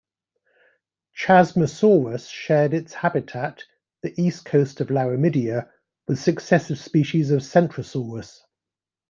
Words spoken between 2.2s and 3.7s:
shared its habitat,